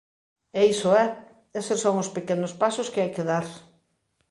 E 0.59 0.61
iso 0.73 0.89
é. 1.03 1.05
Eses 1.59 1.79
son 1.83 1.95
os 2.03 2.13
pequenos 2.17 2.53
pasos 2.61 2.87
que 2.91 3.01
hai 3.01 3.11
que 3.15 3.27
dar. 3.31 3.45